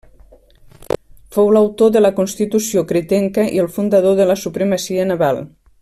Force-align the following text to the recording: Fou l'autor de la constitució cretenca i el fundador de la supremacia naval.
Fou 1.35 1.51
l'autor 1.57 1.91
de 1.97 2.01
la 2.03 2.11
constitució 2.21 2.85
cretenca 2.93 3.47
i 3.59 3.63
el 3.65 3.71
fundador 3.79 4.19
de 4.23 4.29
la 4.33 4.39
supremacia 4.47 5.07
naval. 5.13 5.45